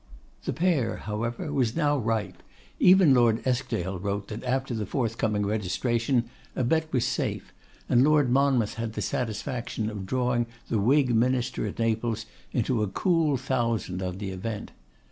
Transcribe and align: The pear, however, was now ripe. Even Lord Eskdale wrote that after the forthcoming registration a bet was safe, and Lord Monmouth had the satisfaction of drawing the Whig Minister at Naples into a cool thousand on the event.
The 0.45 0.51
pear, 0.53 0.97
however, 0.97 1.53
was 1.53 1.75
now 1.75 1.95
ripe. 1.95 2.41
Even 2.79 3.13
Lord 3.13 3.45
Eskdale 3.45 3.99
wrote 3.99 4.29
that 4.29 4.43
after 4.43 4.73
the 4.73 4.87
forthcoming 4.87 5.45
registration 5.45 6.27
a 6.55 6.63
bet 6.63 6.91
was 6.91 7.05
safe, 7.05 7.53
and 7.87 8.03
Lord 8.03 8.31
Monmouth 8.31 8.73
had 8.73 8.93
the 8.93 9.03
satisfaction 9.03 9.91
of 9.91 10.07
drawing 10.07 10.47
the 10.69 10.79
Whig 10.79 11.13
Minister 11.13 11.67
at 11.67 11.77
Naples 11.77 12.25
into 12.51 12.81
a 12.81 12.87
cool 12.87 13.37
thousand 13.37 14.01
on 14.01 14.17
the 14.17 14.31
event. 14.31 14.71